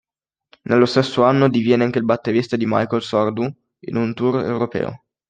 Nello 0.63 0.87
stesso 0.87 1.23
anno 1.25 1.47
diviene 1.47 1.83
anche 1.83 1.99
il 1.99 2.05
batterista 2.05 2.55
di 2.57 2.65
Michel 2.65 3.03
Sardou 3.03 3.43
in 3.81 3.95
un 3.97 4.15
tour 4.15 4.39
europeo. 4.43 5.03